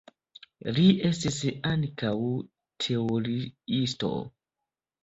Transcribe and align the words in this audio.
Li 0.77 0.85
estis 1.09 1.37
ankaŭ 1.73 2.15
teoriisto. 2.87 4.13